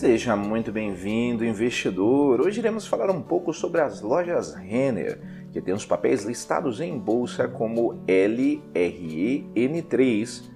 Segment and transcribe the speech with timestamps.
[0.00, 2.40] Seja muito bem-vindo, investidor.
[2.40, 5.20] Hoje iremos falar um pouco sobre as lojas Renner,
[5.52, 10.50] que têm os papéis listados em bolsa como LREN3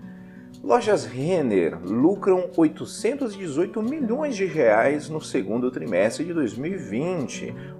[0.65, 7.55] Lojas Renner lucram 818 milhões de reais no segundo trimestre de 2020,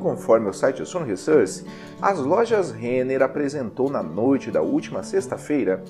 [0.00, 1.64] conforme o site Sun Research,
[2.02, 5.84] as lojas Renner apresentou na noite da última sexta-feira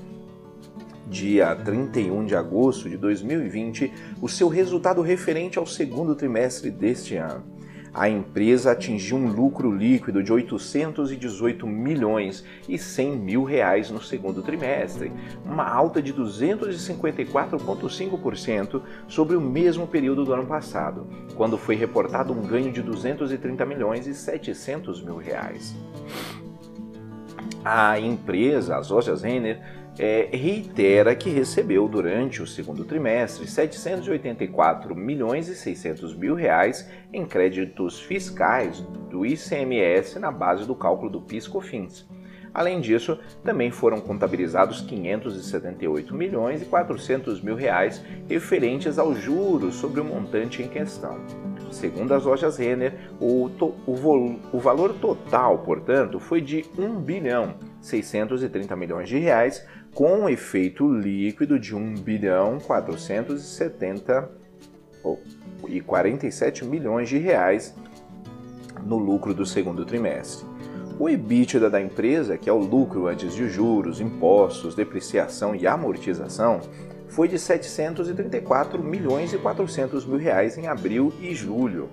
[1.07, 7.60] dia 31 de agosto de 2020, o seu resultado referente ao segundo trimestre deste ano
[7.93, 14.43] a empresa atingiu um lucro líquido de 818 milhões e 100 mil reais no segundo
[14.43, 15.13] trimestre,
[15.45, 22.43] uma alta de 254,5% sobre o mesmo período do ano passado, quando foi reportado um
[22.43, 25.75] ganho de 230 milhões e 700 mil reais.
[27.65, 29.61] A empresa, as lojas Renner,
[29.99, 37.27] é, reitera que recebeu durante o segundo trimestre 784 milhões e 600 mil reais em
[37.27, 38.81] créditos fiscais
[39.11, 42.09] do ICMS na base do cálculo do PIS/COFINS.
[42.53, 50.01] Além disso, também foram contabilizados 578 milhões e 400 mil reais referentes aos juros sobre
[50.01, 51.21] o montante em questão.
[51.71, 53.49] Segundo as lojas Renner, o,
[53.87, 59.65] o, o valor total, portanto, foi de 1 bilhão 630 milhões de reais,
[59.95, 64.31] com um efeito líquido de 1 bilhão 470
[65.03, 65.19] oh,
[65.69, 67.75] e 47 milhões de reais
[68.85, 70.47] no lucro do segundo trimestre.
[70.99, 76.61] O EBITDA da empresa, que é o lucro antes de juros, impostos, depreciação e amortização,
[77.09, 81.89] foi de 734 milhões e 400 mil reais em abril e julho.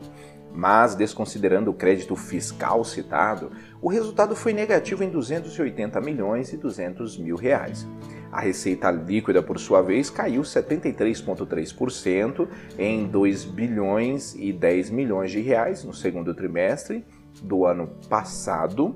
[0.58, 7.16] Mas, desconsiderando o crédito fiscal citado, o resultado foi negativo em 280 milhões e 200
[7.20, 7.88] mil reais.
[8.32, 15.42] A receita líquida, por sua vez, caiu 73,3% em 2 bilhões e 10 milhões de
[15.42, 17.06] reais no segundo trimestre
[17.44, 18.96] do ano passado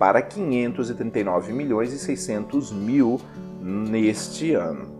[0.00, 3.20] para 539 milhões e 600 mil
[3.62, 4.95] neste ano.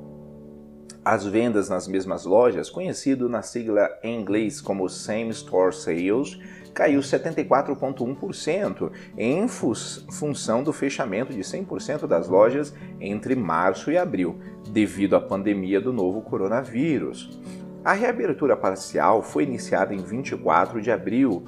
[1.06, 6.36] As vendas nas mesmas lojas, conhecido na sigla em inglês como Same Store Sales,
[6.74, 15.14] caiu 74,1% em função do fechamento de 100% das lojas entre março e abril, devido
[15.14, 17.40] à pandemia do novo coronavírus.
[17.84, 21.44] A reabertura parcial foi iniciada em 24 de abril,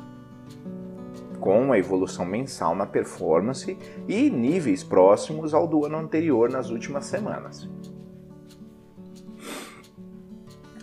[1.41, 3.77] com a evolução mensal na performance
[4.07, 7.69] e níveis próximos ao do ano anterior nas últimas semanas.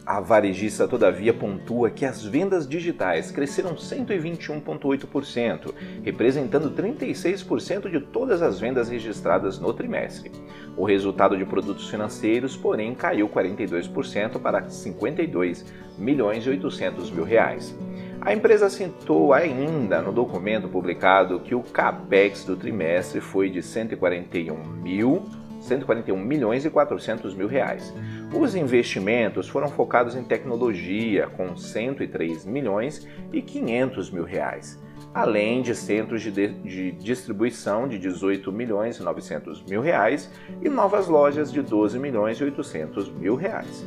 [0.06, 5.74] A varejista, todavia, pontua que as vendas digitais cresceram 121,8%,
[6.04, 10.32] representando 36% de todas as vendas registradas no trimestre.
[10.78, 15.66] O resultado de produtos financeiros, porém, caiu 42% para 52
[15.98, 17.76] milhões e 800 mil reais.
[18.22, 24.56] A empresa citou ainda no documento publicado que o capex do trimestre foi de 141
[24.84, 25.26] mil
[25.66, 27.94] 141 milhões e 400 mil reais.
[28.34, 34.82] Os investimentos foram focados em tecnologia, com 103 milhões e 500 mil reais,
[35.14, 40.32] além de centros de, de, de distribuição de 18 milhões e 900 mil reais
[40.62, 43.86] e novas lojas de 12 milhões e 800 mil reais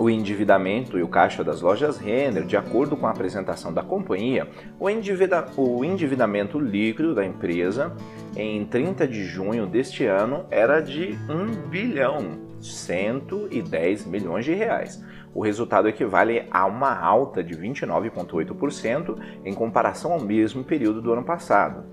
[0.00, 4.48] o endividamento e o caixa das lojas Renner, de acordo com a apresentação da companhia,
[4.78, 7.94] o, o endividamento líquido da empresa
[8.36, 15.02] em 30 de junho deste ano era de 1 bilhão 110 milhões de reais.
[15.34, 21.24] O resultado equivale a uma alta de 29,8% em comparação ao mesmo período do ano
[21.24, 21.84] passado.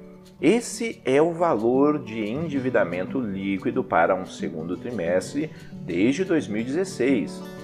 [0.42, 5.50] Esse é o valor de endividamento líquido para um segundo trimestre
[5.86, 7.57] desde 2016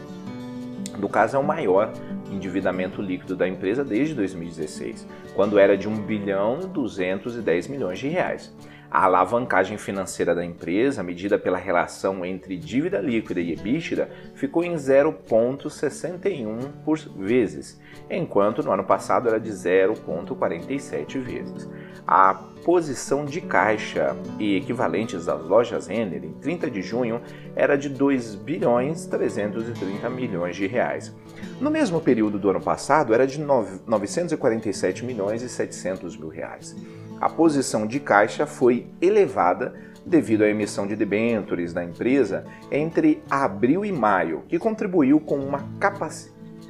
[0.97, 1.91] no caso, é o maior
[2.31, 8.53] endividamento líquido da empresa desde 2016, quando era de 1 bilhão 210 milhões de reais.
[8.93, 14.75] A alavancagem financeira da empresa, medida pela relação entre dívida líquida e EBITDA, ficou em
[14.75, 21.67] 0,61 por vezes, enquanto no ano passado era de 0,47 vezes.
[22.05, 27.19] A posição de caixa e equivalentes das lojas Renner em 30 de junho
[27.55, 31.11] era de 2 bilhões 330 milhões de reais.
[31.59, 36.75] No mesmo período do ano passado era de 947 milhões e 700 mil reais.
[37.23, 39.73] A posição de caixa foi elevada
[40.05, 45.67] devido à emissão de debêntures da empresa entre abril e maio, que contribuiu com uma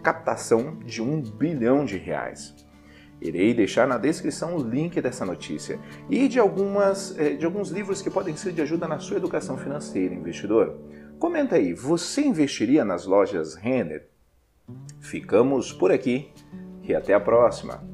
[0.01, 2.55] captação de 1 bilhão de reais.
[3.21, 5.79] Irei deixar na descrição o link dessa notícia
[6.09, 9.57] e de, algumas, eh, de alguns livros que podem ser de ajuda na sua educação
[9.57, 10.77] financeira, investidor.
[11.17, 14.09] Comenta aí, você investiria nas lojas Renner?
[14.99, 16.31] Ficamos por aqui
[16.83, 17.92] e até a próxima!